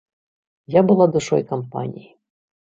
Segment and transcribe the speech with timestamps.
[0.77, 2.11] Я была душой кампаніі.